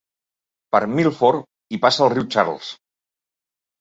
[0.75, 1.45] Per Milford
[1.77, 2.73] hi passa el riu Charles.